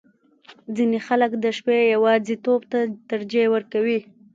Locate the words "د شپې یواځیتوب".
1.43-2.61